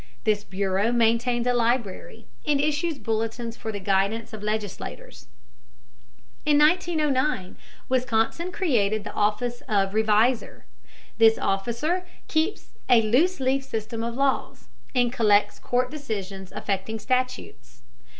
[0.23, 5.27] This bureau maintains a library, and issues bulletins for the guidance of legislators.
[6.43, 7.55] In 1909
[7.87, 10.65] Wisconsin created the office of reviser.
[11.19, 17.83] This officer keeps a loose leaf system of laws, and collects court decisions affecting statutes.